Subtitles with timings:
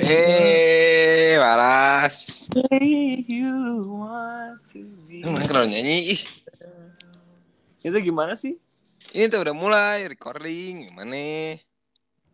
[0.00, 2.24] Eh, waras.
[2.48, 5.20] way you want to be.
[5.20, 6.24] Lu mana kenal nyanyi?
[7.84, 8.56] Itu gimana sih?
[9.12, 10.88] ini tuh udah mulai recording.
[10.88, 11.60] Gimana?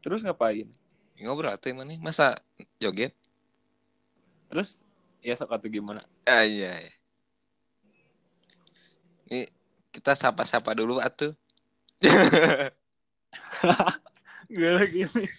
[0.06, 0.70] Terus ngapain?
[1.18, 1.98] Ngobrol tuh mana?
[1.98, 2.38] Masa
[2.78, 3.10] joget?
[4.54, 4.78] Terus
[5.18, 6.06] ya sok atau gimana?
[6.30, 6.78] Ah iya.
[6.78, 6.94] iya.
[9.26, 9.50] Ini
[9.90, 11.34] kita sapa-sapa dulu atuh.
[14.52, 15.30] Gak lagi nih.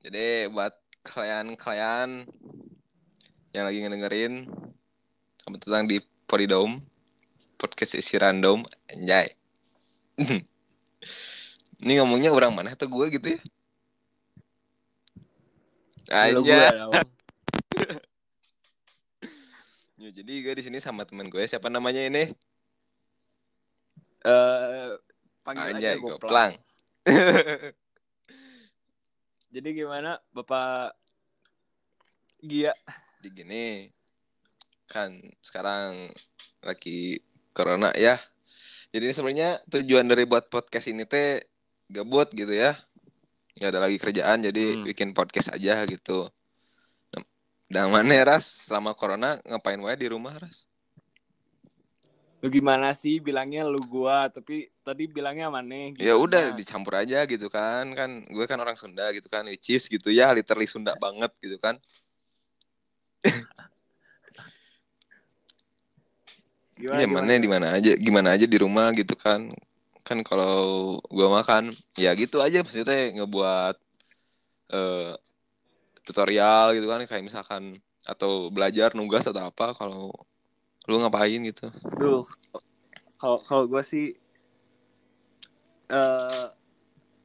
[0.00, 2.24] Jadi buat kalian-kalian
[3.50, 4.46] yang lagi ngedengerin
[5.42, 5.98] selamat datang di
[6.30, 6.78] Podidom
[7.58, 9.34] podcast isi random anjay.
[11.80, 13.40] Ini ngomongnya orang mana tuh gue gitu ya?
[16.06, 16.70] Gue Anjay.
[16.76, 16.92] dong.
[20.00, 22.32] Ya, jadi gue di sini sama teman gue siapa namanya ini?
[24.24, 24.90] Eh,
[25.42, 26.52] panggil aja Anjay, gue goplang.
[29.50, 30.94] Jadi gimana Bapak
[32.40, 32.72] Gia?
[33.18, 33.90] Di gini
[34.86, 36.10] kan sekarang
[36.62, 37.18] lagi
[37.50, 38.18] corona ya.
[38.90, 41.42] Jadi sebenarnya tujuan dari buat podcast ini teh
[41.86, 42.78] gabut gitu ya.
[43.58, 44.84] Nggak ada lagi kerjaan jadi Hmm.
[44.86, 46.30] bikin podcast aja gitu.
[47.10, 47.22] Nah,
[47.70, 50.69] Dan mana ya, Ras selama corona ngapain wae di rumah Ras?
[52.40, 56.00] Lu gimana sih bilangnya lu gua tapi tadi bilangnya mana gitu.
[56.00, 57.92] Ya udah dicampur aja gitu kan.
[57.92, 61.76] Kan gue kan orang Sunda gitu kan, is gitu ya, literally Sunda banget gitu kan.
[66.80, 69.52] Gimana, gimana, mana di mana aja, gimana aja di rumah gitu kan.
[70.00, 73.76] Kan kalau gua makan, ya gitu aja maksudnya ngebuat
[74.72, 75.12] eh
[76.08, 77.76] tutorial gitu kan kayak misalkan
[78.08, 80.08] atau belajar nugas atau apa kalau
[80.90, 81.70] lu ngapain gitu.
[81.94, 82.26] Duh,
[83.14, 84.06] kalau kalau gue sih
[85.90, 86.46] eh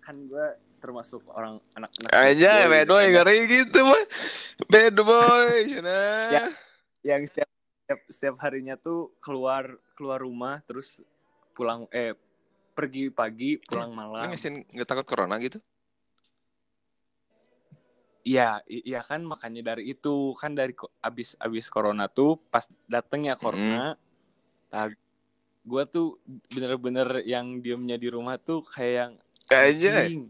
[0.06, 0.46] kan gue
[0.78, 4.06] termasuk orang anak-anak Aja bad boy ngeri gitu mah.
[4.70, 5.98] Bad boy, cina.
[6.30, 6.46] Ya.
[7.02, 7.50] yang setiap
[7.86, 11.02] setiap setiap harinya tuh keluar keluar rumah terus
[11.58, 12.14] pulang eh
[12.78, 14.30] pergi pagi pulang malam.
[14.30, 15.58] nggak takut corona gitu?
[18.26, 23.94] Iya, iya kan makanya dari itu kan dari abis abis corona tuh pas datengnya corona,
[24.74, 24.90] nah,
[25.62, 26.18] gue tuh
[26.50, 29.14] bener-bener yang diemnya di rumah tuh kayak yang
[29.54, 30.10] Aja.
[30.10, 30.26] anjing.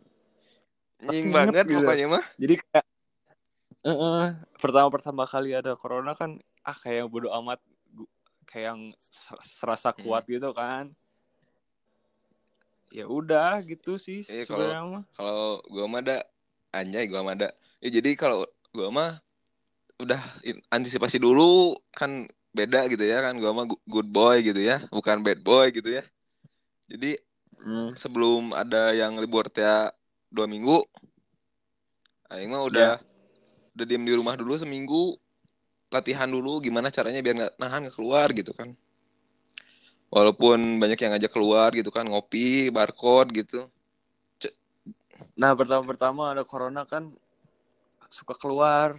[1.07, 1.75] Nying banget banget gitu.
[1.79, 2.25] pokoknya mah.
[2.35, 2.85] Jadi kayak
[3.85, 4.27] eh
[4.59, 6.35] pertama pertama kali ada corona kan
[6.67, 7.63] ah kayak yang bodo amat
[8.44, 10.03] kayak yang ser- serasa Hmm.
[10.03, 10.91] kuat gitu kan.
[12.91, 15.03] Ya udah gitu sih Iya, kalau- sebenarnya mah.
[15.16, 16.17] Kalau gua mah ada
[16.72, 17.50] anjay gua mah ada.
[17.85, 19.12] Ya jadi kalau gua mah
[20.01, 20.18] udah
[20.73, 25.46] antisipasi dulu kan beda gitu ya kan gua mah good boy gitu ya, bukan bad
[25.46, 26.03] boy gitu ya.
[26.90, 27.22] Jadi
[27.62, 27.94] Hmm.
[27.97, 29.66] sebelum ada yang libur teh
[30.34, 30.81] dua minggu,
[32.34, 32.97] Aing mah udah
[33.78, 35.13] udah diem di rumah dulu seminggu,
[35.94, 38.74] latihan dulu gimana caranya biar nggak nahan nggak keluar gitu kan.
[40.09, 43.69] Walaupun banyak yang ngajak keluar gitu kan, ngopi, barcode gitu.
[45.35, 47.12] Nah, pertama-pertama ada corona kan
[48.16, 48.96] suka keluar,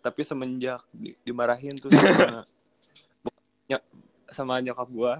[0.00, 2.48] tapi semenjak di- dimarahin tuh sama
[4.32, 5.12] sama nyokap gua.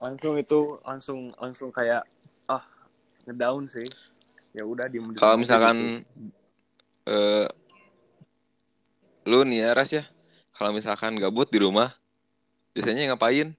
[0.00, 2.08] Langsung itu langsung langsung kayak
[2.48, 2.64] ah
[3.28, 3.84] ngedown sih.
[4.56, 6.00] Ya udah di Kalau misalkan
[7.04, 7.48] eh
[9.28, 10.04] lu nih ya Ras ya,
[10.56, 11.92] kalau misalkan gabut di rumah,
[12.72, 13.52] biasanya ngapain?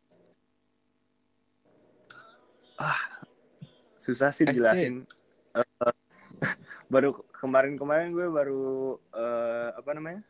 [3.97, 5.03] susah sih Eh, jelasin.
[5.51, 5.67] Eh,
[6.87, 10.21] baru kemarin-kemarin gue baru eh, apa namanya?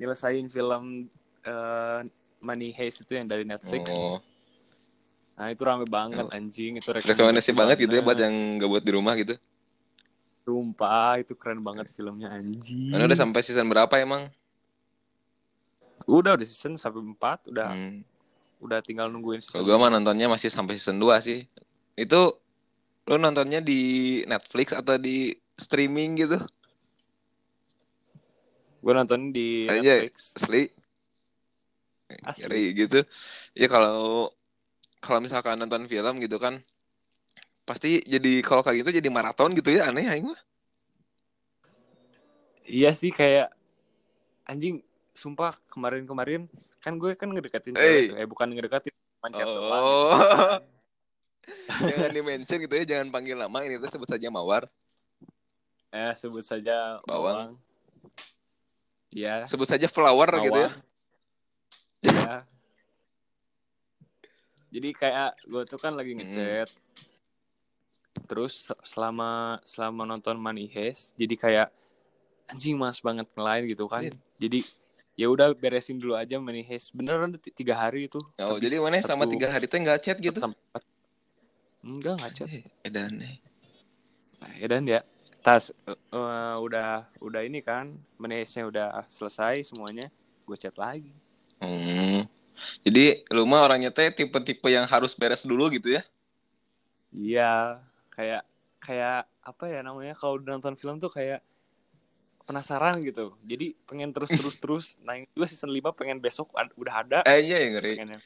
[0.00, 1.12] nyelesain film
[1.44, 2.00] eh,
[2.40, 3.92] Money Heist itu yang dari Netflix.
[3.92, 4.20] Oh,
[5.40, 6.36] Nah, itu rame banget Oh.
[6.36, 9.40] anjing, itu rekomendasi banget gitu ya buat yang gabut di rumah gitu.
[10.44, 12.92] Sumpah, itu keren banget filmnya anjing.
[12.92, 14.28] Mana udah sampai season berapa emang?
[16.04, 18.04] Udah, udah season sampai 4, udah Hmm.
[18.60, 19.64] udah tinggal nungguin Kalau season.
[19.64, 21.48] gua mah nontonnya masih sampai season 2 sih.
[21.96, 22.36] Itu
[23.08, 26.40] lu nontonnya di Netflix atau di streaming gitu?
[28.80, 30.00] Gue nonton di Aja.
[30.00, 30.32] Netflix.
[30.34, 30.62] Asli?
[32.24, 32.42] Asli.
[32.42, 33.00] Ngeri gitu.
[33.52, 34.32] Ya kalau
[34.98, 36.58] kalau misalkan nonton film gitu kan
[37.62, 40.40] pasti jadi kalau kayak gitu jadi maraton gitu ya aneh aing mah.
[42.64, 43.52] Iya sih kayak
[44.44, 46.48] anjing sumpah kemarin-kemarin
[46.80, 47.34] kan gue kan Eh.
[47.36, 49.52] ngedeketin cewek eh bukan ngedeketin mancet Oh.
[49.52, 50.68] doang gitu
[51.92, 54.64] jangan di mention gitu ya, jangan panggil nama ini tuh sebut saja Mawar.
[55.90, 57.24] Eh sebut saja Bawang.
[57.24, 57.52] bawang
[59.10, 59.42] Iya.
[59.44, 60.70] Sebut saja Flower gitu ya.
[62.00, 62.34] Iya.
[64.70, 66.22] jadi kayak gue tuh kan lagi Hmm.
[66.22, 66.70] ngechat
[68.24, 71.68] terus selama selama nonton Money Heist jadi kayak
[72.46, 74.14] anjing mas banget ngelain gitu kan Iya.
[74.38, 74.60] jadi
[75.14, 79.02] ya udah beresin dulu aja Money Heist beneran tiga hari itu Oh, Habis jadi mana
[79.02, 80.38] sama tiga hari teh nggak chat gitu?
[80.38, 80.82] sampai empat.
[81.82, 83.36] enggak nggak chat Eh, Edan eh.
[84.54, 85.00] ya dan ya
[85.40, 90.08] tas eh, udah udah ini kan Money Heist-nya udah selesai semuanya
[90.46, 91.12] gue chat lagi
[91.60, 92.24] Hmm.
[92.84, 96.02] Jadi lu mah orangnya teh tipe-tipe yang harus beres dulu gitu ya?
[97.12, 97.80] Iya,
[98.12, 98.42] kayak
[98.80, 101.40] kayak apa ya namanya kalau udah nonton film tuh kayak
[102.48, 103.36] penasaran gitu.
[103.44, 104.86] Jadi pengen terus terus terus.
[105.04, 107.94] Nah, juga season 5 pengen besok ad- udah ada Eh iya yang ngeri.
[107.96, 108.20] pengennya.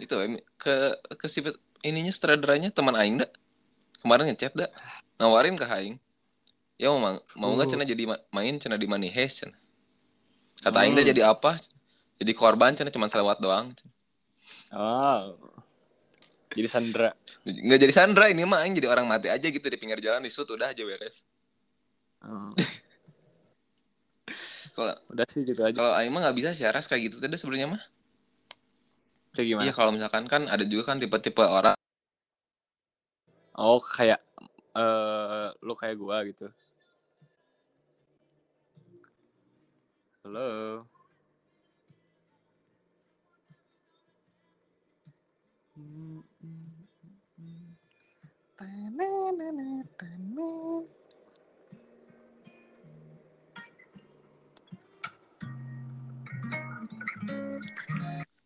[0.00, 0.14] Itu
[0.60, 1.40] ke ke si
[1.84, 3.30] ininya sutradaranya teman aing dah.
[4.00, 4.70] Kemarin ngechat dah.
[5.16, 5.96] Nawarin ke aing.
[6.74, 7.00] Ya mau
[7.36, 7.72] mau nggak Uh.
[7.72, 9.58] cina jadi ma- main cina di Money Heist cenah.
[10.58, 11.12] Kata aing dah Hmm.
[11.12, 11.60] jadi apa?
[12.16, 13.72] Jadi korban cina cuma selewat doang.
[14.70, 15.36] Oh.
[16.50, 17.12] Jadi Sandra.
[17.42, 20.28] Nggak jadi Sandra ini mah aing jadi orang mati aja gitu di pinggir jalan di
[20.28, 21.22] shoot udah aja beres.
[22.20, 22.52] Oh.
[24.70, 25.74] Kalau Udah sih gitu aja.
[25.74, 27.82] kalau aing mah nggak bisa sih Ras kayak gitu tadi sebenarnya mah.
[29.32, 29.62] Kayak gimana?
[29.62, 31.74] Iya kalau misalkan kan ada juga kan tipe-tipe orang
[33.56, 34.20] Oh, kayak
[34.76, 36.46] eh lu kayak gua gitu.
[40.22, 40.86] Halo.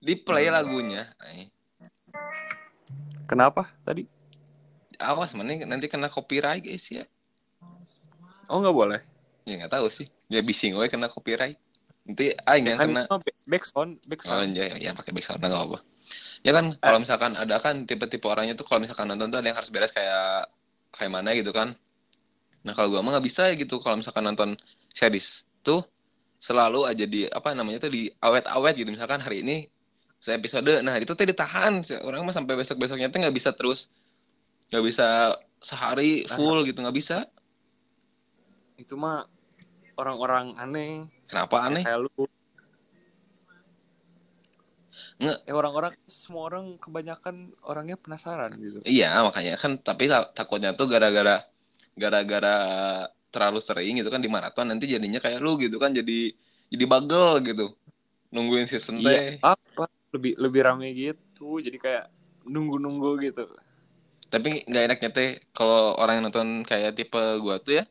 [0.05, 1.09] di play lagunya.
[1.17, 1.49] Ay,
[3.25, 4.14] Kenapa tadi?
[5.05, 7.05] Awas mana nanti kena copyright guys ya.
[8.49, 9.01] Oh, nggak boleh.
[9.45, 10.09] Ya nggak tahu sih.
[10.29, 11.57] Ya bising we kena copyright.
[12.05, 13.03] Nanti aing yang kan kena.
[13.09, 15.79] oh, back- back sound, back Oh iya ya pakai background nggak apa.
[16.45, 19.57] Ya kan kalau misalkan ada kan tipe-tipe orangnya tuh kalau misalkan nonton tuh ada yang
[19.57, 20.49] harus beres kayak
[20.93, 21.73] kayak mana gitu kan.
[22.65, 24.51] Nah kalau gua mah nggak bisa ya gitu kalau misalkan nonton
[24.93, 25.81] series tuh
[26.45, 29.65] selalu aja di apa namanya tuh di awet-awet gitu misalkan hari ini
[30.21, 33.89] saya episode nah itu tuh ditahan orang mah sampai besok besoknya tuh nggak bisa terus
[34.75, 37.17] nggak bisa sehari full gitu nggak bisa
[38.75, 39.23] Itu mah
[39.95, 41.07] orang-orang aneh.
[41.31, 42.27] kenapa aneh Kayak lu.
[45.23, 48.79] Nge- Ya orang-orang semua orang kebanyakan orangnya penasaran gitu.
[48.83, 51.43] Iya, makanya kan tapi ta- takutnya tuh gara-gara
[51.95, 52.55] gara-gara
[53.31, 56.35] terlalu sering gitu kan di maraton nanti jadinya kayak lu gitu kan jadi
[56.71, 57.65] jadi bagel gitu.
[58.35, 59.39] Nungguin season teh.
[59.39, 59.87] Iya, apa?
[60.15, 61.63] Lebih lebih rame gitu.
[61.63, 62.11] Jadi kayak
[62.47, 63.47] nunggu-nunggu gitu.
[64.35, 67.85] Tapi nggak enaknya teh kalau orang yang nonton kayak tipe gua tuh ya,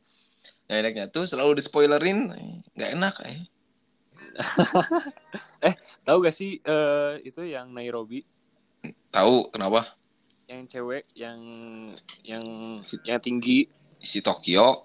[0.67, 2.35] nggak enaknya tuh selalu di spoilerin,
[2.75, 3.39] nggak enak eh.
[6.03, 8.27] Tahu gak sih eh itu yang Nairobi,
[9.07, 9.95] Tahu kenapa?
[10.43, 11.39] yang cewek yang
[12.27, 12.43] yang
[12.83, 13.71] Si- yang tinggi.
[14.03, 14.83] Si Tokyo.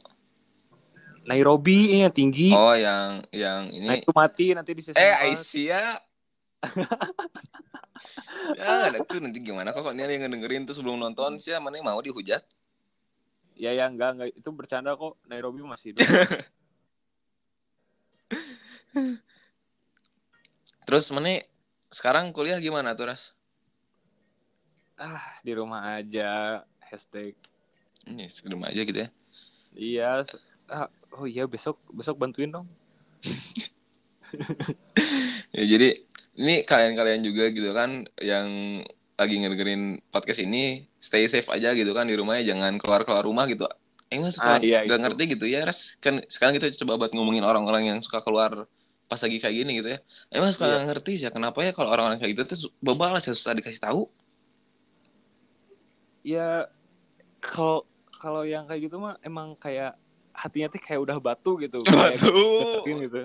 [1.26, 2.54] Nairobi yang tinggi.
[2.54, 5.34] Oh, yang yang Nah ini itu mati nanti di season eh 4.
[5.34, 6.07] Aisyah.
[8.58, 11.78] Ya, ada tuh nanti gimana kok ini ada yang ngedengerin tuh sebelum nonton sih mana
[11.78, 12.42] yang mau dihujat?
[13.58, 15.14] Ya ya enggak enggak itu bercanda kok.
[15.26, 16.02] Nairobi masih hidup.
[20.86, 21.44] Terus mana
[21.92, 23.34] sekarang kuliah gimana tuh Ras?
[24.98, 26.62] ah, di rumah aja.
[26.82, 27.38] Hashtag.
[28.08, 29.08] Ini di rumah aja gitu ya.
[29.76, 30.26] Iya.
[30.66, 32.66] Ah, oh iya besok besok bantuin dong.
[35.56, 36.04] Ya jadi
[36.38, 38.48] ini kalian-kalian juga gitu kan yang
[39.18, 43.66] lagi ngedengerin podcast ini stay safe aja gitu kan di rumahnya jangan keluar-keluar rumah gitu.
[44.08, 45.04] Eh mas suka Ah, iya, nggak itu.
[45.04, 45.98] ngerti gitu ya Ras.
[45.98, 48.64] Kan sekarang kita coba buat ngomongin orang-orang yang suka keluar
[49.04, 49.98] pas lagi kayak gini gitu ya.
[50.30, 50.86] Emang suka Iya.
[50.86, 54.06] ngerti sih ya kenapa ya kalau orang-orang kayak gitu tuh bebal sih susah dikasih tahu.
[56.22, 56.68] Ya
[57.40, 57.84] kalau
[58.18, 59.94] kalau yang kayak gitu mah emang kayak
[60.32, 61.82] hatinya tuh kayak udah batu gitu.
[61.86, 62.46] Kayak Batu.
[62.86, 63.18] gituin gitu.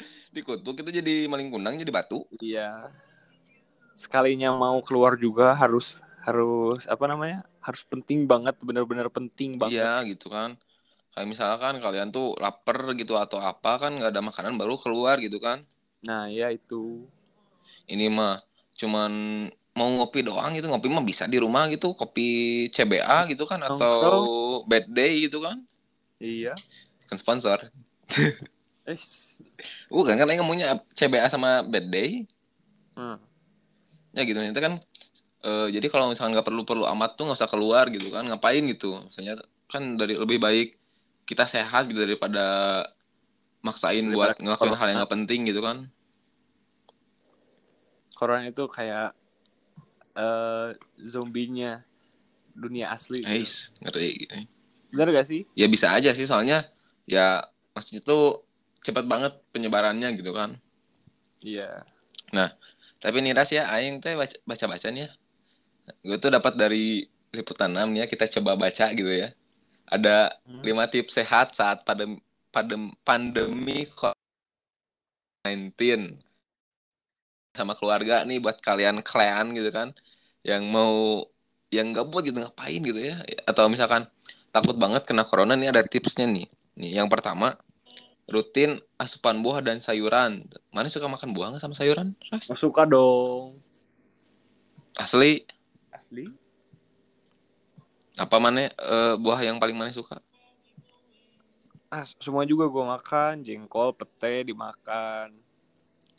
[0.04, 0.32] Heeh.
[0.34, 2.24] Dikutuk kita jadi maling kundang jadi batu.
[2.40, 2.88] Iya.
[3.94, 7.44] Sekalinya mau keluar juga harus harus apa namanya?
[7.60, 9.84] Harus penting banget, benar-benar penting banget.
[9.84, 10.56] Iya gitu kan.
[11.12, 15.42] Kayak misalkan kalian tuh lapar gitu atau apa kan nggak ada makanan baru keluar gitu
[15.42, 15.66] kan.
[16.06, 17.04] Nah, ya itu.
[17.90, 18.40] Ini mah
[18.78, 19.12] cuman
[19.76, 24.64] mau ngopi doang gitu ngopi mah bisa di rumah gitu kopi CBA gitu kan atau
[24.66, 25.62] Bad Day gitu kan
[26.18, 26.58] Iya.
[27.06, 27.70] kan sponsor
[28.84, 28.96] Eh.
[29.88, 32.24] bukan kan yang ngomongnya CBA sama Bad Day
[32.90, 33.16] Hmm.
[34.12, 34.82] ya gitu itu kan
[35.40, 38.60] eh, jadi kalau misalkan nggak perlu perlu amat tuh nggak usah keluar gitu kan ngapain
[38.66, 40.76] gitu maksudnya kan dari lebih baik
[41.24, 42.82] kita sehat gitu daripada
[43.62, 44.98] maksain buat Daripada ngelakuin hal yang corona.
[44.98, 45.76] nggak penting gitu kan
[48.12, 49.16] corona itu kayak
[50.12, 50.68] eh
[51.06, 51.80] zombinya
[52.52, 53.22] dunia asli.
[53.22, 53.30] gitu.
[53.30, 54.26] Ais, ngeri.
[54.90, 55.46] Bener gak sih?
[55.54, 56.66] Ya bisa aja sih soalnya
[57.06, 58.42] ya maksudnya tuh
[58.80, 60.56] cepat banget penyebarannya gitu kan.
[61.40, 61.88] Iya.
[63.00, 65.10] Tapi nih Ras ya, Aing teh baca- baca-baca nih ya.
[66.04, 69.32] Gue tuh dapat dari liputan 6 nih ya, kita coba baca gitu ya.
[69.88, 70.60] Ada Hmm.
[70.62, 72.20] 5 tips sehat saat pandem,
[72.52, 76.20] pandem, pandemi COVID-19.
[77.56, 79.96] Sama keluarga nih buat kalian kalian gitu kan.
[80.44, 81.24] Yang mau,
[81.72, 83.24] yang gabut gitu ngapain gitu ya.
[83.48, 84.06] Atau misalkan
[84.54, 86.46] takut banget kena corona nih ada tipsnya nih.
[86.78, 87.56] Nih, yang pertama,
[88.30, 90.46] rutin asupan buah dan sayuran.
[90.70, 92.14] Mana suka makan buah nggak sama sayuran?
[92.30, 92.46] Ras?
[92.46, 93.58] Oh, suka dong.
[94.94, 95.42] Asli,
[95.90, 96.28] Asli.
[98.14, 100.18] apa mana eh, buah yang paling mana suka?
[101.90, 105.34] Ah, semua juga gue makan, jengkol, pete dimakan.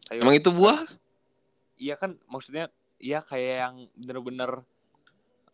[0.04, 0.84] Sayur- Emang itu buah?
[1.80, 2.68] Iya kan, maksudnya
[3.00, 4.68] iya kayak yang bener-bener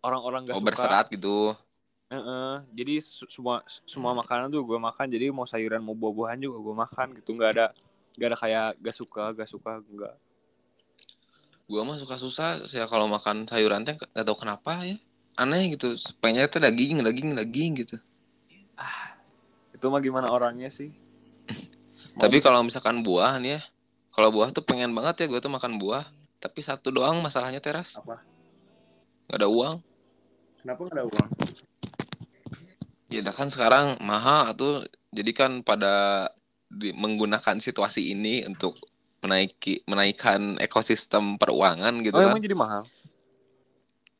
[0.02, 0.70] orang-orang gak Oh, suka.
[0.74, 1.54] berserat gitu.
[2.08, 2.54] Heeh.
[2.72, 5.12] Jadi su- semua semua makanan tuh gue makan.
[5.12, 7.36] Jadi mau sayuran mau buah-buahan juga gue makan gitu.
[7.36, 7.66] Nggak ada
[8.18, 10.16] nggak ada kayak gak suka gak suka enggak.
[11.68, 14.96] Gua mah suka susah ya kalau makan sayuran teh nggak tahu kenapa ya.
[15.36, 16.00] Aneh gitu.
[16.24, 18.00] Pengennya tuh daging, daging, daging gitu.
[19.76, 20.90] Itu mah gimana orangnya sih?
[22.24, 23.62] Tapi kalau misalkan buah nih ya,
[24.16, 26.08] kalau buah tuh pengen banget ya gue tuh makan buah.
[26.42, 27.94] Tapi satu doang masalahnya teras.
[27.94, 28.24] Apa?
[29.30, 29.76] Nggak ada uang.
[30.64, 31.30] kenapa nggak ada uang?
[33.18, 34.86] Ya kan sekarang mahal tuh.
[35.10, 36.28] Jadi kan pada
[36.70, 38.78] di- menggunakan situasi ini untuk
[39.26, 42.30] menaiki menaikkan ekosistem peruangan gitu Oh kan.
[42.38, 42.84] emang jadi mahal?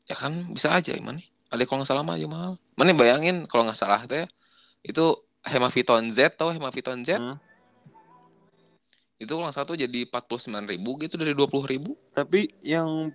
[0.08, 1.20] ya kan bisa aja mana
[1.52, 4.24] ada kalau nggak salah mah aja mahal mana bayangin kalau nggak salah teh
[4.80, 5.04] itu
[5.44, 7.36] hemaviton Z tau hemaviton Z Hmm.
[9.20, 13.12] itu salah tuh jadi 49.000 ribu gitu dari 20.000 ribu Tapi yang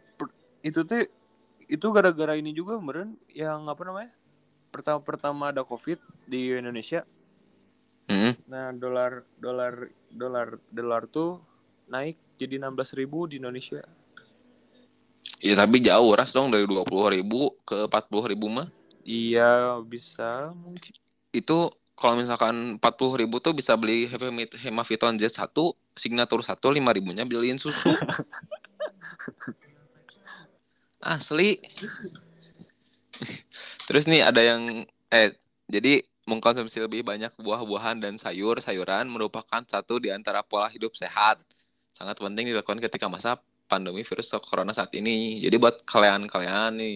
[0.62, 1.10] itu teh
[1.66, 4.14] itu gara-gara ini juga meren yang apa namanya?
[4.74, 7.06] Pertama-pertama ada Covid di Indonesia.
[8.10, 8.34] hmm.
[8.50, 9.74] Nah, dolar dolar
[10.10, 11.38] dolar dolar tuh
[11.86, 13.86] naik jadi 16.000 di Indonesia.
[15.38, 18.68] ya tapi jauh ras dong dari 20.000 ribu ke 40.000 ribu mah
[19.04, 20.96] Iya, bisa mungkin.
[21.30, 21.58] itu
[21.94, 25.52] kalau misalkan 40.000 ribu tuh bisa beli hemavit- hemaviton Z 1
[25.94, 27.92] signatur 1 5 ribunya beliin susu
[31.04, 31.60] asli
[33.88, 35.34] terus nih ada yang eh
[35.70, 41.40] jadi mengkonsumsi lebih banyak buah-buahan dan sayur-sayuran merupakan satu di antara pola hidup sehat
[41.92, 43.36] sangat penting dilakukan ketika masa
[43.68, 46.96] pandemi virus corona saat ini jadi buat kalian-kalian nih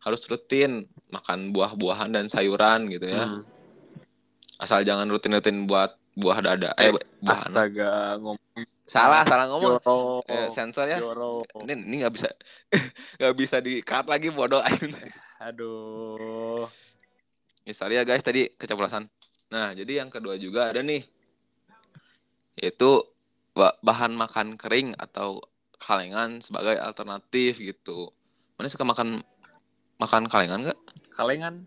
[0.00, 3.42] harus rutin makan buah-buahan dan sayuran gitu ya Hmm.
[4.60, 7.72] asal jangan rutin-rutin buat buah dada eh buah anak.
[7.72, 10.20] Astaga, ngomong salah salah ngomong Yoro.
[10.28, 11.46] Eh, sensor ya Yoro.
[11.64, 12.28] ini ini nggak bisa
[13.22, 14.60] nggak bisa di cut lagi bodoh
[15.40, 16.68] Aduh.
[17.64, 19.08] ya, sorry ya guys tadi keceplosan
[19.50, 21.02] nah jadi yang kedua juga ada nih
[22.60, 23.02] yaitu
[23.56, 25.42] ba- bahan makan kering atau
[25.80, 28.12] kalengan sebagai alternatif gitu
[28.54, 29.24] mana suka makan
[29.98, 30.80] makan kalengan nggak
[31.10, 31.66] Kalengan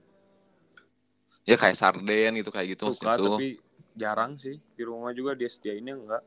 [1.44, 3.50] ya kayak sarden gitu kayak gitu suka maksudnya tuh tapi
[3.94, 4.58] jarang sih.
[4.74, 6.24] Di rumah juga dia sediainnya enggak.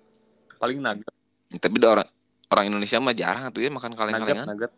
[0.56, 1.12] Paling nugget,
[1.60, 2.08] tapi ada orang
[2.48, 4.72] orang Indonesia mah jarang tuh ya makan nugget, kaleng-kalengan nugget.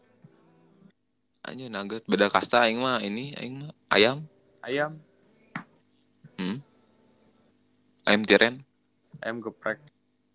[1.44, 2.02] Aja nugget.
[2.08, 4.24] Beda kasta aing mah ini aing mah ayam.
[4.64, 4.98] Ayam,
[8.08, 8.64] ayam tiren.
[9.20, 9.76] Ayam geprek.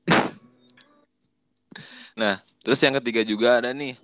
[2.63, 3.97] terus yang ketiga juga ada nih.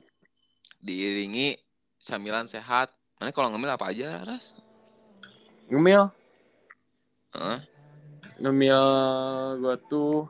[0.82, 1.62] Diiringi
[2.02, 2.90] camilan sehat.
[3.22, 4.58] Mana kalau ngemil apa aja ras?
[5.70, 6.10] Ngemil,
[7.38, 7.60] Heeh.
[8.42, 8.82] ngemil
[9.62, 10.26] gua tuh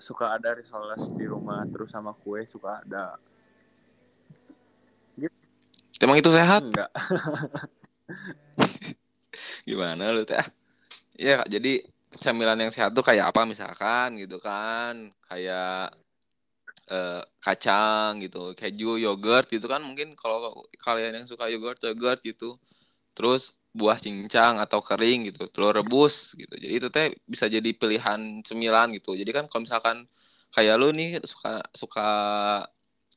[0.00, 3.20] suka ada risoles di rumah terus sama kue suka ada.
[6.04, 6.62] Emang itu sehat?
[6.62, 6.90] Enggak.
[9.68, 10.44] gimana lu teh?
[11.16, 11.82] Ya jadi
[12.20, 13.48] camilan yang sehat tuh kayak apa?
[13.48, 15.96] Misalkan gitu kan kayak
[16.92, 19.80] eh, kacang gitu keju yogurt gitu kan.
[19.80, 22.60] Mungkin kalau kalian yang suka yogurt yogurt gitu.
[23.16, 26.54] Terus buah cincang atau kering gitu telur rebus gitu.
[26.54, 29.18] Jadi itu teh bisa jadi pilihan cemilan gitu.
[29.18, 30.06] Jadi kan kalau misalkan
[30.54, 32.08] kayak lu nih suka suka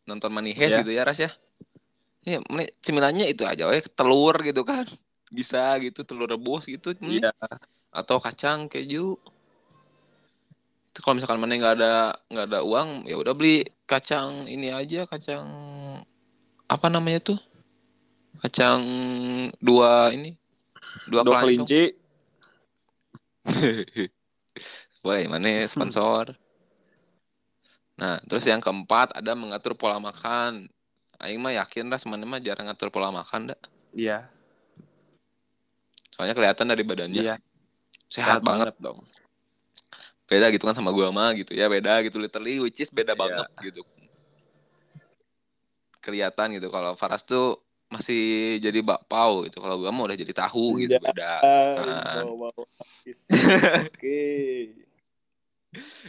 [0.10, 0.82] nonton Money Heist Iya.
[0.82, 1.30] gitu ya Ras ya
[2.28, 2.44] ya
[2.84, 4.84] cemilannya itu aja we telur gitu kan
[5.32, 7.24] bisa gitu telur rebus gitu hmm.
[7.24, 7.32] Iya.
[7.96, 9.16] atau kacang keju
[10.92, 11.94] itu kalau misalkan mana nggak ada
[12.28, 15.48] nggak ada uang ya udah beli kacang ini aja kacang
[16.68, 17.40] apa namanya tuh
[18.44, 18.84] kacang
[19.64, 20.36] dua ini
[21.08, 21.96] dua, Dua kelinci.
[25.06, 26.36] boleh mana sponsor
[27.98, 30.70] Nah, terus yang keempat ada mengatur pola makan.
[31.18, 33.60] Aing mah yakin lah semuanya mah jarang ngatur pola makan dah.
[33.98, 34.30] Iya.
[36.14, 37.36] Soalnya kelihatan dari badannya Iya.
[38.10, 38.74] sehat, banget.
[38.78, 39.02] dong.
[40.30, 43.22] Beda gitu kan sama gua mah gitu ya, beda gitu literally which is beda Iya.
[43.22, 43.82] banget gitu.
[46.04, 47.58] Kelihatan gitu kalau Faras tuh
[47.88, 49.58] masih jadi bakpao gitu.
[49.64, 51.02] Kalau gua mah udah jadi tahu gitu, Iya.
[51.02, 51.34] beda.
[51.42, 52.26] Ah, Kan.
[53.90, 54.26] Oke.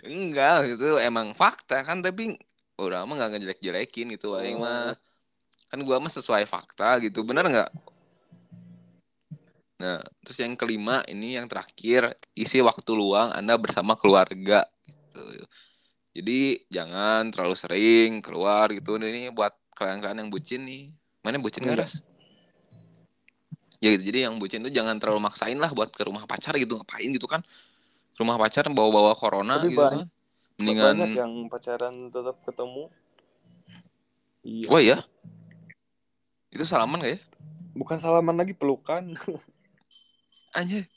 [0.05, 2.37] Enggak, itu emang fakta kan tapi
[2.79, 4.41] udah mah nggak ngejelek-jelekin gitu Oh.
[4.41, 4.95] aing mah.
[5.69, 7.21] Kan gua mah sesuai fakta gitu.
[7.21, 7.71] Bener nggak?
[9.79, 15.23] Nah, terus yang kelima ini yang terakhir, isi waktu luang Anda bersama keluarga gitu.
[16.19, 18.99] Jadi jangan terlalu sering keluar gitu.
[18.99, 20.91] Ini buat kalian-kalian yang bucin nih.
[21.23, 21.91] Mana bucin nggak, Enggak.
[21.95, 22.03] Ras?
[23.79, 24.03] Ya gitu.
[24.03, 26.75] Jadi yang bucin tuh jangan terlalu maksain lah buat ke rumah pacar gitu.
[26.75, 27.47] Ngapain gitu kan?
[28.19, 30.18] Rumah pacar bawa-bawa corona Tapi gitu banyak- kan.
[30.59, 32.91] Mendingan Banyak yang pacaran tetap ketemu.
[34.43, 34.67] Iya.
[34.69, 35.07] Oh iya?
[36.51, 37.21] Itu salaman gak ya?
[37.79, 39.15] Bukan salaman lagi pelukan.
[40.51, 40.91] Anjir.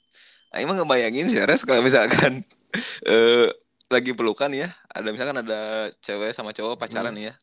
[0.52, 2.44] Aing mah ngebayangin sih Res kalau misalkan
[3.08, 3.48] eh
[3.92, 7.36] lagi pelukan ya, ada misalkan ada cewek sama cowok pacaran ya.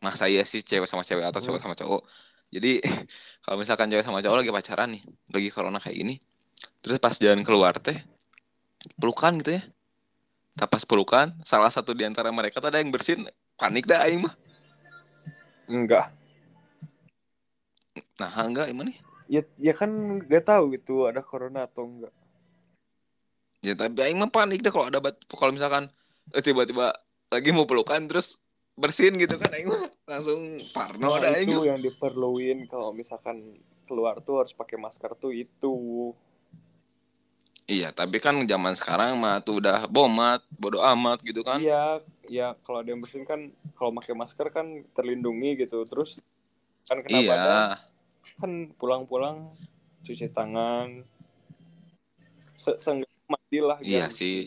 [0.00, 1.66] Masa iya sih cewek sama cewek atau cowok Hmm.
[1.70, 2.02] sama cowok.
[2.50, 2.80] Jadi
[3.44, 6.14] kalau misalkan cewek sama cowok lagi pacaran nih, lagi corona kayak gini.
[6.80, 8.00] Terus pas jalan keluar teh
[8.96, 9.62] pelukan gitu ya.
[10.60, 13.24] Tak pas pelukan, salah satu di antara mereka tuh ada yang bersin,
[13.56, 14.36] panik dah aing mah.
[15.64, 16.12] Enggak.
[18.20, 19.00] Nah, enggak gimana nih?
[19.24, 19.88] Ya, ya kan
[20.20, 22.12] nggak tahu gitu ada corona atau enggak.
[23.64, 25.00] Ya tapi aing mah panik deh kalau ada
[25.32, 25.88] kalau misalkan
[26.36, 26.92] eh, tiba-tiba
[27.32, 28.36] lagi mau pelukan terus
[28.76, 31.48] bersin gitu kan aing mah langsung parno Nah, ada aing.
[31.48, 33.56] itu yang diperluin kalau misalkan
[33.88, 35.72] keluar tuh harus pakai masker tuh itu.
[37.70, 41.62] Iya, tapi kan zaman sekarang mah tuh udah bomat, bodo amat gitu kan.
[41.62, 45.86] Iya, ya kalau ada yang bersin kan kalau pakai masker kan terlindungi gitu.
[45.86, 46.18] Terus
[46.82, 47.30] kan kena Iya.
[47.30, 47.62] badan
[48.42, 49.54] kan pulang-pulang
[50.02, 51.06] cuci tangan.
[52.58, 54.18] Se Seenggaknya mandi lah Iya gengsi.
[54.18, 54.38] sih.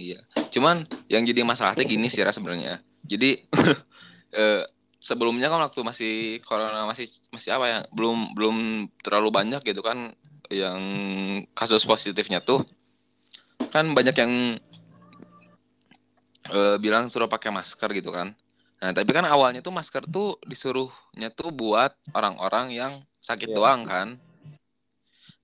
[0.00, 0.24] Iya.
[0.48, 2.80] Cuman yang jadi masalahnya gini sih Ra, sebenarnya.
[3.04, 3.44] Jadi
[4.40, 4.64] eh,
[4.96, 6.14] sebelumnya kan waktu masih
[6.48, 7.78] corona masih masih apa ya?
[7.92, 10.16] Belum belum terlalu banyak gitu kan
[10.50, 10.82] yang
[11.54, 12.66] kasus positifnya tuh.
[13.70, 14.32] Kan banyak yang
[16.50, 18.34] eh, bilang suruh pakai masker gitu kan.
[18.80, 23.56] Nah, tapi kan awalnya tuh masker tuh disuruhnya tuh buat orang-orang yang sakit Iya.
[23.56, 24.08] doang kan.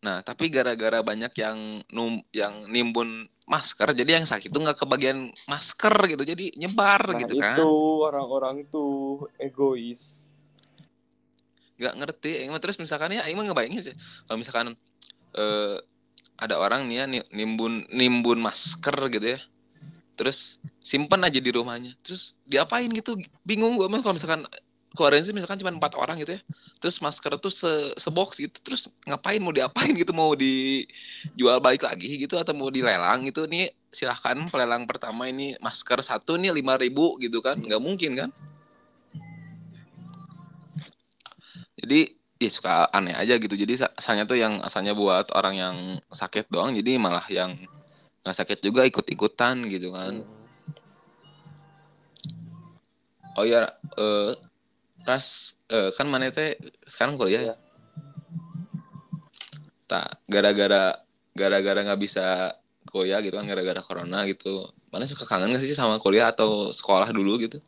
[0.01, 5.31] Nah, tapi gara-gara banyak yang num yang nimbun masker, jadi yang sakit tuh nggak kebagian
[5.47, 7.55] masker gitu, jadi nyebar Nah, gitu kan.
[7.59, 7.69] itu
[8.03, 10.26] orang-orang tuh egois.
[11.77, 12.31] Nggak ngerti.
[12.41, 14.67] Aing mah terus misalkan ya, Aing mah ngebayangin sih, kalau misalkan
[15.37, 15.77] eh,
[16.37, 19.41] ada orang nih ya ni- nimbun nimbun masker gitu ya,
[20.17, 23.17] terus simpan aja di rumahnya, terus diapain gitu?
[23.45, 24.45] Bingung gue mah kalau misalkan
[24.97, 26.41] keluarin sih misalkan cuma empat orang gitu ya,
[26.81, 27.69] terus masker tuh se
[28.01, 30.13] sebox gitu, terus ngapain mau diapain gitu?
[30.17, 33.45] Mau dijual balik lagi gitu atau mau dilelang gitu?
[33.45, 37.61] Nih silahkan pelelang pertama ini masker satu nih lima ribu gitu kan?
[37.61, 38.31] Nggak mungkin kan?
[41.87, 43.55] Jadi ya suka aneh aja gitu.
[43.55, 45.77] Jadi sa- asalnya tuh yang asalnya buat orang yang
[46.11, 47.55] sakit doang, jadi malah yang
[48.27, 50.27] nggak sakit juga ikut-ikutan gitu kan.
[53.39, 54.35] Oh ya, eh
[55.07, 56.59] Ras, eh, kan mana teh
[56.91, 57.47] sekarang kuliah ya?
[57.47, 57.57] Iya.
[59.87, 60.99] Tak, gara-gara
[61.31, 62.59] gara-gara nggak bisa
[62.91, 64.67] kuliah gitu kan, gara-gara corona gitu.
[64.91, 67.63] Mana suka kangen gak sih sama kuliah atau sekolah dulu gitu?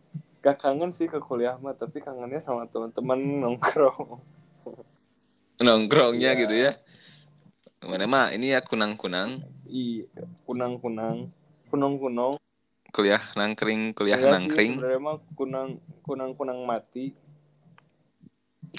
[0.48, 4.16] Gak kangen sih ke kuliah mah, tapi kangennya sama teman-teman nongkrong.
[5.60, 6.40] Nongkrongnya Iya.
[6.40, 6.72] gitu ya.
[7.84, 10.08] Mana mah ini ya kunang-kunang, Iya,
[10.48, 11.28] kunang-kunang,
[11.68, 12.40] kunong-kunong.
[12.88, 14.72] kuliah nangkring, kuliah Enggak sih, nangkring.
[14.80, 15.68] sebenarnya mah kunang
[16.00, 17.12] kunang-kunang mati.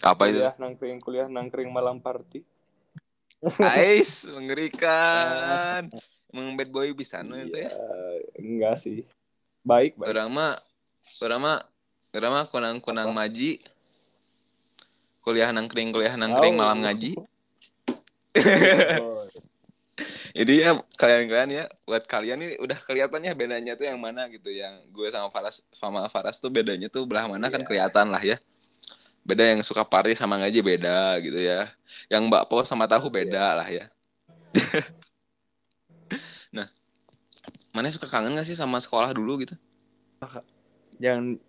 [0.02, 0.42] Apa itu?
[0.42, 2.42] kuliah nangkring, kuliah nangkring malam party.
[3.62, 5.86] Ais, mengerikan.
[6.34, 7.78] Emang bad boy bisa no itu Iya, ya.
[8.42, 9.06] enggak sih.
[9.62, 10.10] Baik, baik.
[10.10, 10.58] Orang mah,
[11.18, 11.42] orang
[12.32, 13.62] mah kunang-kunang maji.
[15.26, 16.62] Kuliah nangkring, kuliah nangkring Tahu.
[16.62, 17.12] malam ngaji.
[18.98, 19.26] Oh,
[20.38, 24.48] Jadi ya kalian-kalian ya, buat kalian nih udah kelihatannya bedanya tuh yang mana gitu.
[24.48, 27.68] Yang gue sama Faras sama Faras tuh bedanya tuh belah mana kan Iya.
[27.68, 28.38] kelihatan lah ya.
[29.28, 31.68] Beda yang suka party sama ngaji beda gitu ya.
[32.08, 33.86] Yang bakpo sama tahu beda lah ya.
[36.56, 36.72] nah,
[37.76, 39.60] mana suka kangen gak sih sama sekolah dulu gitu?
[41.00, 41.40] Jangan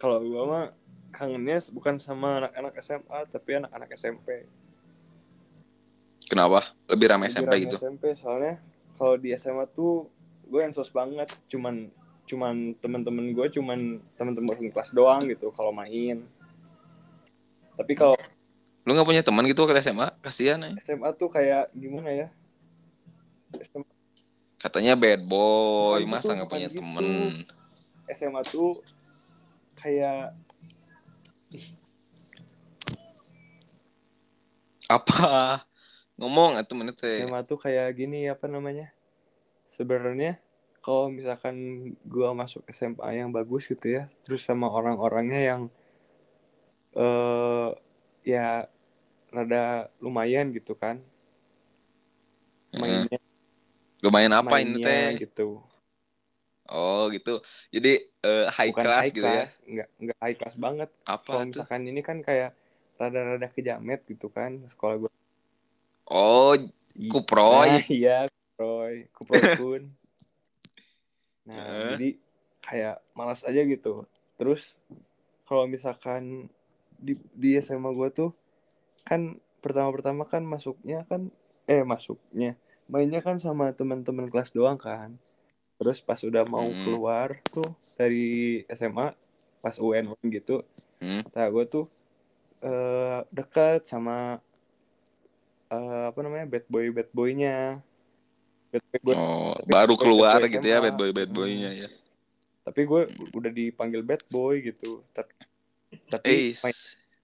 [0.00, 0.64] kalau gua mah
[1.10, 4.46] kangennya bukan sama anak-anak SMA, tapi anak-anak SMP.
[6.30, 6.72] Kenapa?
[6.86, 7.76] Lebih ramai SMP rame gitu.
[7.76, 8.62] SMP soalnya
[8.94, 10.06] kalau di SMA tuh
[10.46, 11.90] gue ensos banget, cuman
[12.30, 16.22] cuman teman-teman gue cuman teman-teman kelas doang gitu kalau main
[17.74, 18.14] tapi kalau
[18.86, 22.28] lu nggak punya teman gitu waktu SMA kasihan ya SMA tuh kayak gimana ya
[23.66, 23.82] SMA,
[24.62, 26.78] katanya bad boy Bukan masa nggak punya gitu.
[26.78, 27.06] temen
[28.14, 28.82] SMA tuh
[29.78, 30.34] kayak
[34.90, 35.64] apa?
[36.20, 37.22] Ngomong atau mana teh.
[37.22, 38.92] SMA tuh kayak gini apa namanya?
[39.72, 40.36] Sebenarnya
[40.82, 41.56] kalau misalkan
[42.04, 45.62] gua masuk SMA yang bagus gitu ya terus sama orang-orangnya yang
[46.96, 47.70] eh
[48.26, 48.66] ya
[49.30, 50.98] rada lumayan gitu kan.
[52.74, 52.80] Heeh.
[52.80, 53.18] mainnya.
[54.00, 55.28] Lumayan apa ini mainnya teh?
[55.28, 55.69] gitu
[56.70, 57.42] oh gitu
[57.74, 61.26] jadi eh, high bukan class high gitu ya class nggak nggak high class banget apa
[61.26, 62.54] kalau misalkan ini kan kayak
[62.96, 65.12] rada-rada kejamet gitu kan sekolah gua
[66.08, 66.54] oh
[67.10, 68.16] kuproy Nah, iya,
[68.60, 69.82] Kuproy, Kuproy Kun.
[71.48, 71.88] Nah, Heeh.
[71.96, 72.08] jadi
[72.60, 74.04] kayak malas aja gitu.
[74.36, 74.76] Terus
[75.48, 76.52] kalau misalkan
[77.00, 78.30] di di SMA gue tuh
[79.08, 81.32] kan pertama-pertama kan masuknya kan
[81.64, 85.16] eh masuknya mainnya kan sama teman-teman kelas doang kan.
[85.80, 86.84] Terus pas udah mau Hmm.
[86.84, 89.16] keluar tuh dari SMA
[89.60, 90.60] pas UN gitu,
[91.00, 91.24] Hmm.
[91.24, 91.88] gue tuh
[92.60, 94.36] eh dekat sama
[95.70, 97.80] eh, apa namanya bad boy bad boynya
[98.68, 100.84] bad boy boy oh tapi baru bad boy- keluar boy gitu ya SMA.
[100.84, 101.36] bad boy bad Hmm.
[101.40, 101.88] boynya ya
[102.60, 105.30] tapi gue udah dipanggil bad boy gitu Ta-
[106.10, 106.76] tapi eh main,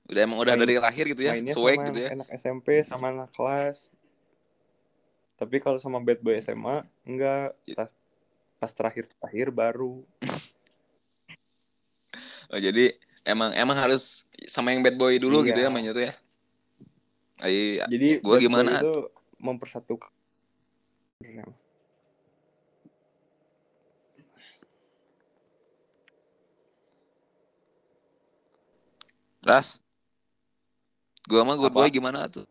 [0.09, 3.31] udah emang udah main- dari lahir gitu ya swag gitu ya anak SMP sama anak
[3.37, 3.91] kelas
[5.37, 7.91] tapi kalau sama bad boy SMA enggak Ya.
[8.57, 10.05] Pas, terakhir terakhir baru
[12.47, 12.95] Oh, jadi
[13.27, 15.47] emang emang harus sama yang bad boy dulu Iya.
[15.51, 16.15] gitu ya mainnya tuh ya.
[17.43, 18.81] Iya, jadi boy gimana?
[18.81, 18.93] itu
[19.37, 20.09] mempersatukan
[29.47, 29.79] Ras.
[31.27, 32.47] Gua mah boy gimana tuh?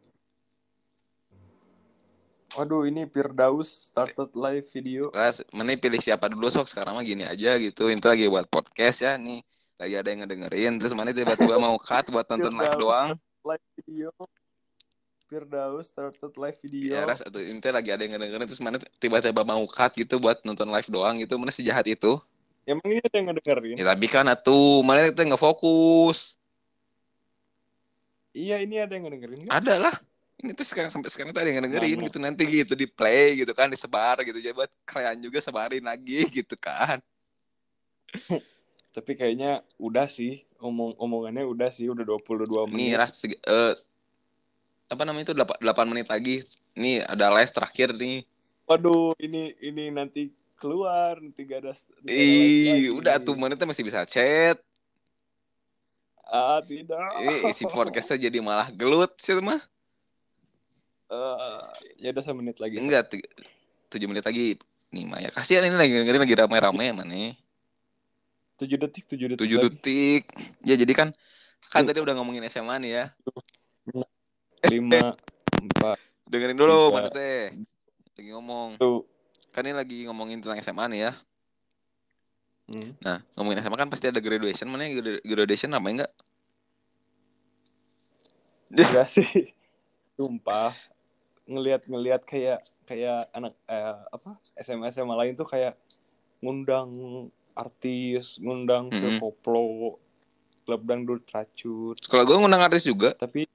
[2.55, 7.27] Waduh ini Firdaus started live video Ras, mana pilih siapa dulu sok sekarang mah gini
[7.27, 7.91] aja gitu.
[7.91, 9.43] Itu lagi buat podcast ya nih.
[9.75, 13.09] Lagi ada yang ngedengerin terus mana tiba-tiba mau cut buat nonton live doang.
[13.45, 14.09] live video
[15.27, 19.41] Firdaus started live video Ya Ras, atau ini lagi ada yang ngedengerin terus mana tiba-tiba
[19.43, 21.35] mau cut gitu buat nonton live doang gitu.
[21.35, 22.17] Mana sejahat itu?
[22.65, 26.33] emang ini ada yang ngedengerin Ya tapi kan atuh, mana itu nggak fokus.
[28.33, 29.47] iya ini ada yang ngedengerin?
[29.47, 29.95] Ada lah.
[30.35, 32.05] Ini tuh sekarang sampai sekarang tuh ada yang ngedengerin Mana?
[32.11, 36.27] gitu nanti gitu di play gitu kan disebar gitu jadi buat kalian juga sebarin lagi
[36.43, 36.99] gitu kan.
[38.91, 42.99] Tapi kayaknya udah sih omong omongannya udah sih udah 22 Ini menit.
[42.99, 43.75] ras segi- eh
[44.85, 46.45] apa namanya itu 8, 8 menit lagi.
[46.75, 48.27] Ini ada les terakhir nih.
[48.67, 51.73] Waduh, ini ini nanti keluar nanti gak ada.
[52.07, 54.59] Ih, udah tuh menitnya masih bisa chat.
[56.25, 57.09] Ah, tidak.
[57.21, 59.61] Ini isi podcastnya jadi malah gelut sih mah.
[61.05, 61.61] Eh,
[62.01, 62.81] ya udah semenit lagi.
[62.81, 63.13] Enggak,
[63.93, 64.57] 7 menit lagi.
[64.89, 67.35] Nih Maya, kasihan ini lagi dengerin lagi rame-rame mana
[68.55, 69.43] 7 detik, 7 detik.
[69.43, 69.63] 7 lagi.
[69.67, 70.23] detik.
[70.63, 71.09] Ya jadi kan
[71.67, 73.05] kan tadi udah ngomongin SMA nih ya.
[74.65, 75.99] 5 4
[76.31, 77.53] Dengerin dulu mana teh.
[78.15, 78.79] Lagi ngomong.
[78.79, 79.03] tuh.
[79.51, 81.13] Kan ini lagi ngomongin tentang SMA nih ya.
[82.65, 82.97] Hmm.
[82.97, 84.71] Nah, ngomongin SMA kan pasti ada graduation.
[84.71, 84.89] Mana
[85.21, 86.11] graduation apa enggak?
[88.73, 89.53] Enggak sih.
[90.15, 90.94] Sumpah.
[91.45, 94.37] Ngelihat-ngelihat kayak kayak anak eh, apa?
[94.61, 95.73] SMA SMA lain tuh kayak
[96.43, 96.91] ngundang
[97.55, 98.99] artis, ngundang Mm-mm.
[98.99, 99.65] Phil Koplo,
[100.65, 101.97] klub dangdut racut.
[102.09, 103.13] Kalau gue ngundang artis juga.
[103.17, 103.45] tapi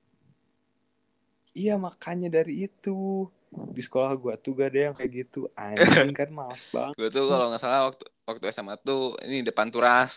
[1.61, 6.31] iya makanya dari itu di sekolah gua tuh gak ada yang kayak gitu anjing kan
[6.31, 10.15] males banget Gue tuh kalau nggak salah waktu waktu SMA tuh ini depan turas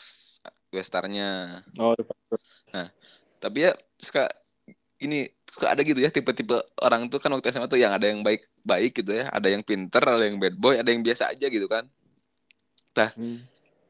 [0.73, 1.61] Westarnya.
[1.77, 2.15] oh depan
[3.41, 4.31] Tapi ya suka
[5.05, 8.25] ini suka ada gitu ya tipe-tipe orang tuh kan waktu SMA tuh yang ada yang
[8.25, 11.69] baik-baik gitu ya, ada yang pinter, ada yang bad boy, ada yang biasa aja gitu
[11.69, 11.85] kan.
[12.97, 13.45] Hmm.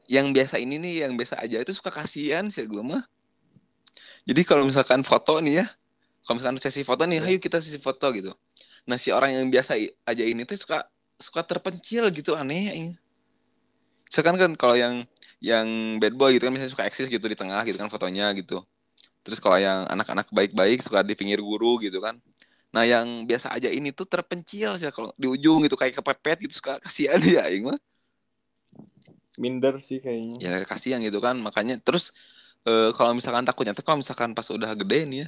[0.07, 3.03] Yang biasa ini nih, yang biasa aja itu suka kasihan sih gue mah.
[4.23, 5.65] Jadi kalau misalkan foto nih ya,
[6.23, 7.35] kalau misalkan sesi foto nih, Iya.
[7.35, 8.31] ayo kita sesi foto gitu.
[8.87, 10.87] Nah si orang yang biasa aja ini tuh suka
[11.19, 12.73] suka terpencil gitu aneh ya.
[14.07, 15.07] Misalkan kan kalau yang
[15.43, 18.63] yang bad boy gitu kan misalnya suka eksis gitu di tengah gitu kan fotonya gitu.
[19.23, 22.15] Terus kalau yang anak-anak baik-baik suka di pinggir guru gitu kan.
[22.75, 26.53] Nah yang biasa aja ini tuh terpencil sih kalau di ujung gitu kayak kepepet gitu
[26.61, 27.79] suka kasihan ya aing mah.
[29.41, 32.03] minder sih kayaknya Ya kasihan gitu kan makanya terus
[32.67, 35.27] eh, kalau misalkan takutnya tuh kalau misalkan pas udah gede nih ya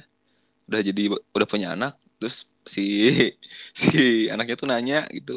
[0.68, 1.02] udah jadi
[1.36, 2.36] udah punya anak terus
[2.74, 2.82] si
[3.82, 3.88] si
[4.32, 5.32] anaknya tuh nanya gitu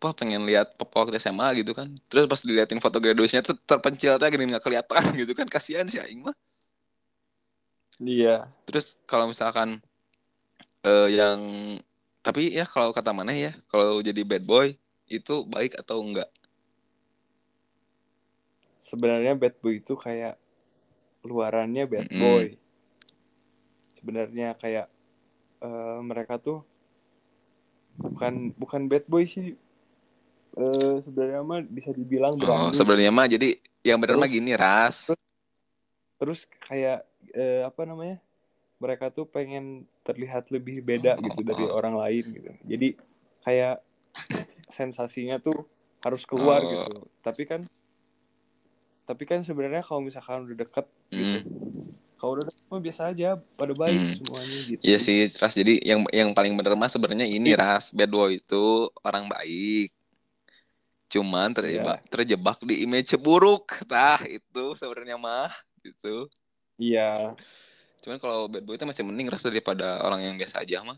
[0.00, 4.12] apa pengen lihat papa waktu SMA gitu kan terus pas diliatin foto graduasinya tuh terpencil
[4.20, 6.36] tuh gini nggak kelihatan gitu kan kasihan sih aing mah
[8.00, 8.48] Iya.
[8.64, 9.78] terus kalau misalkan
[10.80, 11.40] eh yang
[12.20, 14.72] tapi ya kalau kata mana ya kalau jadi bad boy
[15.06, 16.28] itu baik atau enggak
[18.80, 20.40] Sebenarnya bad boy itu kayak
[21.20, 22.16] luarannya bad Mm-mm.
[22.16, 22.46] boy.
[23.92, 24.88] Sebenarnya kayak
[25.60, 26.64] eh, mereka tuh
[28.00, 29.52] bukan bukan bad boy sih.
[30.56, 35.12] Eh sebenarnya mah bisa dibilang oh sebenarnya mah jadi yang Terus- mah gini ras
[36.16, 38.18] Terus kayak eh, apa namanya?
[38.80, 42.50] Mereka tuh pengen terlihat lebih beda Oh, gitu dari orang lain gitu.
[42.64, 42.88] Jadi
[43.44, 43.84] kayak
[44.72, 45.68] sensasinya tuh
[46.00, 46.70] harus keluar Oh.
[46.70, 46.92] gitu.
[47.20, 47.60] Tapi kan
[49.04, 51.38] tapi kan sebenarnya kalau misalkan udah deket gitu.
[51.42, 51.44] Hmm.
[52.14, 53.28] Kalau udah deket mah biasa aja,
[53.58, 54.12] pada baik Hmm.
[54.14, 54.82] semuanya gitu.
[54.86, 55.54] Iya sih, Ras.
[55.58, 57.58] Jadi yang yang paling bener mah sebenarnya ini Iya.
[57.58, 59.90] Ras, bad boy itu orang baik.
[61.10, 62.08] Cuman terjebak Iya.
[62.08, 63.82] terjebak di image buruk.
[63.90, 65.50] Tah, itu sebenarnya mah
[65.82, 66.30] gitu.
[66.80, 67.36] Iya.
[68.00, 70.96] Cuman kalau bad boy itu masih mending Ras daripada orang yang biasa aja mah.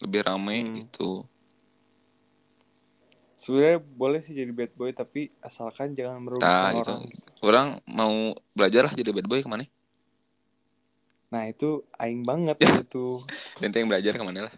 [0.00, 0.74] Lebih rame Hmm.
[0.80, 1.28] gitu.
[3.36, 6.80] Sebenarnya boleh sih jadi bad boy tapi asalkan jangan merugikan Nah, itu.
[6.80, 7.30] orang gitu.
[7.44, 9.68] Orang mau belajar lah jadi bad boy ke mana?
[11.28, 12.80] Nah, itu aing banget Ya.
[12.80, 13.20] itu.
[13.60, 14.54] Nanti yang belajar ke mana lah?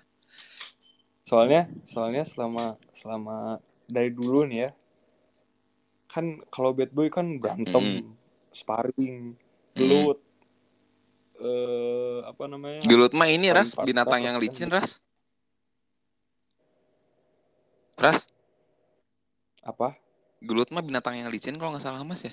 [1.27, 3.59] Soalnya soalnya selama selama
[3.91, 4.73] dari dulu nih ya.
[6.07, 8.15] Kan kalau bad boy kan berantem,
[8.55, 9.35] sparring,
[9.77, 10.19] gelut.
[11.37, 12.81] Eh apa namanya?
[12.83, 14.99] Gelut mah ini Ras, binatang yang licin Ras.
[17.97, 18.29] Ras,
[19.61, 19.97] Apa?
[20.41, 22.33] gelut mah binatang yang licin kalau nggak salah Mas ya.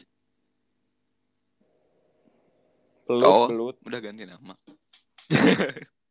[3.03, 3.47] Belut, Oh.
[3.47, 3.75] belut.
[3.84, 4.56] Udah ganti nama.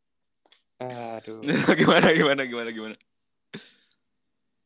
[0.83, 1.41] Aduh.
[1.81, 2.97] gimana gimana gimana gimana?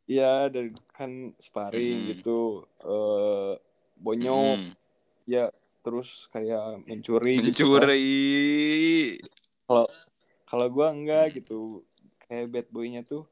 [0.07, 2.09] Iya, dari kan sparring Hmm.
[2.15, 2.39] gitu.
[2.83, 3.53] Eh
[3.99, 4.71] bonyok, Hmm.
[5.27, 5.51] ya
[5.87, 7.71] terus kayak mencuri gitu.
[7.71, 9.23] Mencuri.
[10.51, 11.37] Kalau gua enggak Hmm.
[11.39, 11.61] gitu.
[12.27, 13.23] Kayak bad boy-nya tuh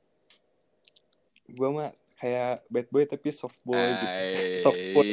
[1.50, 1.90] gua mah
[2.22, 4.18] kayak bad boy tapi soft boy gitu.
[4.62, 5.10] Soft boy.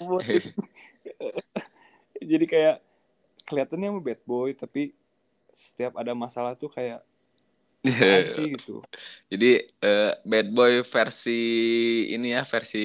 [2.32, 2.80] Jadi kayak
[3.44, 4.96] kelihatannya mah bad boy tapi
[5.52, 7.04] setiap ada masalah tuh kayak
[8.32, 8.80] sih gitu.
[9.28, 11.40] Jadi eh, bad boy versi
[12.16, 12.84] ini ya versi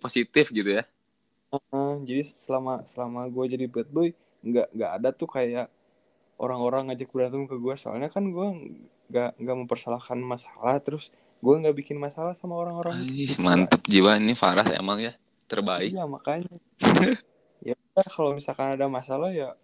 [0.00, 0.84] positif gitu ya.
[1.46, 4.10] Heeh, jadi selama selama gue jadi bad boy
[4.42, 5.70] nggak nggak ada tuh kayak
[6.36, 8.46] orang-orang ngajak berantem ke gue soalnya kan gue
[9.08, 12.98] nggak nggak mempersalahkan masalah terus gue nggak bikin masalah sama orang-orang
[13.38, 15.14] mantep jiwa ini Faras emang ya
[15.46, 15.94] terbaik.
[15.94, 16.50] iya makanya
[17.68, 17.74] ya
[18.10, 19.54] kalau misalkan ada masalah ya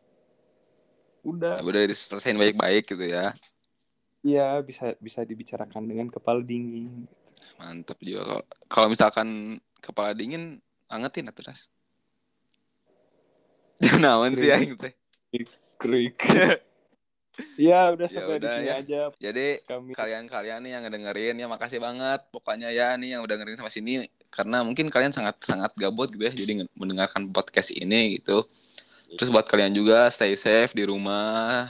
[1.22, 3.34] udah Udah diselesain baik-baik gitu ya.
[4.22, 7.06] ya bisa bisa dibicarakan dengan kepala dingin
[7.58, 8.22] Mantep jiwa.
[8.24, 9.28] Kalau- Kalau misalkan
[9.78, 10.58] kepala dingin
[10.92, 11.44] angetin atuh.
[14.02, 14.92] Naon sih aing teh.
[15.80, 16.16] krik
[17.66, 18.74] ya udah Ya sampai di udah sini ya.
[18.80, 19.46] aja Jadi
[19.96, 23.92] kalian-kalian nih yang ngedengerin ya makasih banget pokoknya ya nih yang udah dengerin sampai sini
[24.32, 28.44] karena mungkin kalian sangat sangat gabut gitu ya jadi mendengarkan podcast ini gitu
[29.16, 31.68] terus buat kalian juga stay safe di rumah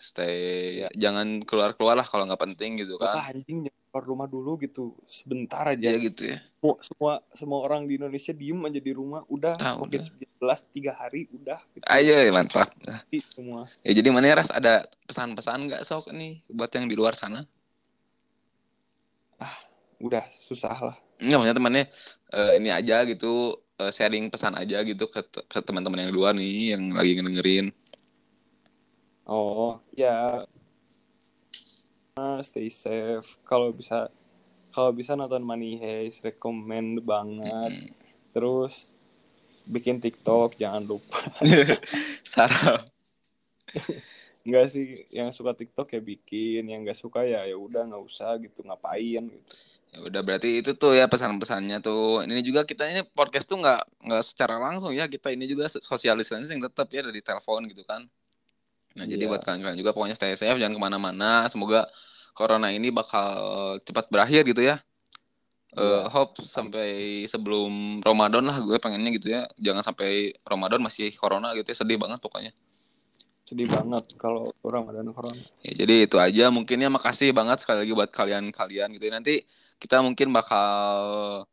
[0.00, 4.56] stay jangan keluar keluar lah kalau nggak penting gitu kan anjing jangan keluar rumah dulu
[4.56, 5.92] gitu sebentar aja.
[5.92, 6.40] Ya gitu ya.
[6.56, 10.96] Semua semua semua orang di Indonesia diem aja di rumah udah Ah, covid 19 tiga
[10.96, 11.84] hari udah gitu.
[11.92, 12.72] ayo mantap.
[12.88, 13.68] Mati semua.
[13.84, 17.44] Ya jadi mana ya ras ada pesan-pesan nggak sok nih buat yang di luar sana?
[20.00, 20.96] Udah susah lah.
[21.20, 21.84] Enggak maksudnya temannya
[22.32, 26.32] eh, ini aja gitu eh, sharing pesan aja gitu ke ke teman-teman yang di luar
[26.32, 27.68] nih yang lagi ngedengerin.
[29.28, 30.61] Oh ya Ah,
[32.42, 34.12] stay safe kalau bisa
[34.68, 37.88] kalau bisa nonton Money Heist recommend banget Mm.
[38.32, 38.92] terus
[39.64, 41.20] bikin TikTok jangan lupa
[42.26, 42.84] Sarap.
[44.42, 48.36] nggak sih yang suka TikTok ya bikin yang nggak suka ya ya udah nggak usah
[48.36, 49.52] gitu ngapain gitu
[49.92, 52.24] Ya udah berarti itu tuh ya pesan-pesannya tuh.
[52.24, 56.16] Ini juga kita ini podcast tuh nggak nggak secara langsung ya kita ini juga social
[56.16, 58.08] distancing tetap ya dari telepon gitu kan.
[58.96, 59.30] Nah jadi Iya.
[59.30, 61.48] buat kalian-kalian juga pokoknya stay safe jangan ke mana-mana.
[61.48, 61.88] Semoga
[62.36, 63.32] corona ini bakal
[63.84, 64.80] cepat berakhir gitu ya.
[65.72, 66.12] Eh, Iya.
[66.12, 69.48] hope sampai sebelum Ramadan lah gue pengennya gitu ya.
[69.56, 71.76] Jangan sampai Ramadan masih corona gitu ya.
[71.76, 72.52] Sedih banget pokoknya.
[73.42, 78.08] sedih banget kalau Ramadan corona Ya, jadi itu aja mungkinnya makasih banget sekali lagi buat
[78.08, 79.12] kalian-kalian gitu ya.
[79.12, 79.44] Nanti
[79.76, 81.44] kita mungkin bakal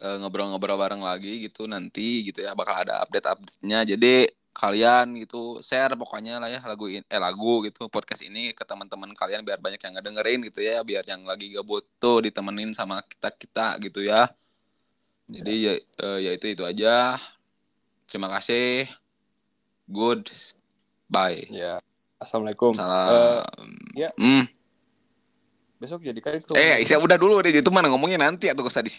[0.00, 3.84] eh, ngobrol-ngobrol bareng lagi gitu nanti gitu ya bakal ada update-update-nya.
[3.96, 4.30] Jadi
[4.60, 9.16] kalian gitu share pokoknya lah ya lagu in, eh lagu gitu podcast ini ke teman-teman
[9.16, 13.32] kalian biar banyak yang ngedengerin gitu ya biar yang lagi gabut tuh ditemenin sama kita
[13.32, 14.28] kita gitu ya.
[15.30, 17.16] Jadi ya, uh, ya itu itu aja.
[18.04, 18.90] Terima kasih.
[19.88, 20.28] Good.
[21.08, 21.48] Bye.
[21.48, 21.80] Ya.
[22.20, 22.76] Assalamualaikum.
[22.76, 23.08] Salam.
[23.08, 23.42] Eh,
[24.06, 24.10] ya.
[24.20, 24.44] Hmm.
[25.80, 28.20] besok jadi kali eh saya udah dulu deh itu mana ngomongnya?
[28.20, 28.92] Nanti atau usah di